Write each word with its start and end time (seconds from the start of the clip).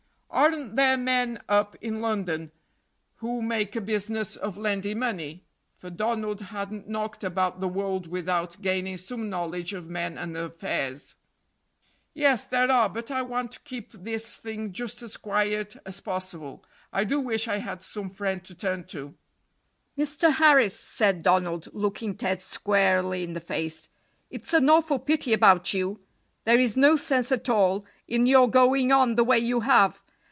"Aren't 0.33 0.77
there 0.77 0.97
men 0.97 1.43
up 1.49 1.75
in 1.81 1.99
London 1.99 2.53
who 3.15 3.41
make 3.41 3.75
a 3.75 3.81
business 3.81 4.37
of 4.37 4.57
lending 4.57 4.97
money?" 4.97 5.43
for 5.75 5.89
Donald 5.89 6.39
hadn't 6.39 6.87
knocked 6.87 7.21
about 7.25 7.59
the 7.59 7.67
world 7.67 8.07
without 8.07 8.59
gaining 8.61 8.95
some 8.95 9.29
knowledge 9.29 9.73
of 9.73 9.89
men 9.89 10.17
and 10.17 10.37
affairs. 10.37 11.15
"Yes, 12.13 12.45
there 12.45 12.71
are, 12.71 12.87
but 12.87 13.11
I 13.11 13.21
want 13.21 13.51
to 13.51 13.59
keep 13.59 13.91
this 13.91 14.37
thing 14.37 14.71
just 14.71 15.01
as 15.01 15.17
quiet 15.17 15.75
as 15.85 15.99
possible. 15.99 16.63
I 16.93 17.03
do 17.03 17.19
wish 17.19 17.49
I 17.49 17.57
had 17.57 17.83
some 17.83 18.09
friend 18.09 18.41
to 18.45 18.55
turn 18.55 18.85
to." 18.85 19.13
"Mr. 19.97 20.31
Harris," 20.31 20.79
said 20.79 21.23
Donald, 21.23 21.67
looking 21.73 22.15
Ted 22.15 22.41
squarely 22.41 23.23
in 23.23 23.33
the 23.33 23.41
face, 23.41 23.89
"it's 24.29 24.53
an 24.53 24.69
awful 24.69 24.97
pity 24.97 25.33
about 25.33 25.73
you; 25.73 25.99
there 26.45 26.57
is 26.57 26.77
no 26.77 26.95
sense 26.95 27.33
at 27.33 27.49
all 27.49 27.85
in 28.07 28.25
your 28.25 28.49
going 28.49 28.93
on 28.93 29.15
the 29.15 29.25
way 29.25 29.37
you 29.37 29.59
have. 29.59 30.01